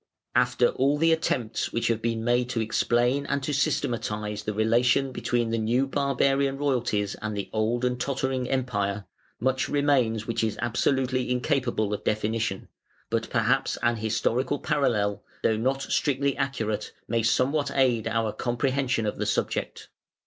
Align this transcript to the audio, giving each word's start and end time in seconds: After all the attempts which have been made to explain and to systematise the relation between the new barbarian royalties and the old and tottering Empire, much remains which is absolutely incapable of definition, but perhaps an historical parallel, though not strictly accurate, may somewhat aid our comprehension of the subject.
After 0.35 0.69
all 0.69 0.97
the 0.97 1.11
attempts 1.13 1.71
which 1.71 1.87
have 1.89 2.01
been 2.01 2.23
made 2.23 2.49
to 2.49 2.59
explain 2.59 3.27
and 3.27 3.43
to 3.43 3.53
systematise 3.53 4.41
the 4.41 4.51
relation 4.51 5.11
between 5.11 5.51
the 5.51 5.59
new 5.59 5.85
barbarian 5.85 6.57
royalties 6.57 7.13
and 7.21 7.37
the 7.37 7.51
old 7.53 7.85
and 7.85 7.99
tottering 8.01 8.49
Empire, 8.49 9.05
much 9.39 9.69
remains 9.69 10.25
which 10.25 10.43
is 10.43 10.57
absolutely 10.59 11.29
incapable 11.29 11.93
of 11.93 12.03
definition, 12.03 12.67
but 13.11 13.29
perhaps 13.29 13.77
an 13.83 13.97
historical 13.97 14.57
parallel, 14.57 15.23
though 15.43 15.55
not 15.55 15.83
strictly 15.83 16.35
accurate, 16.35 16.93
may 17.07 17.21
somewhat 17.21 17.69
aid 17.75 18.07
our 18.07 18.33
comprehension 18.33 19.05
of 19.05 19.19
the 19.19 19.27
subject. 19.27 19.87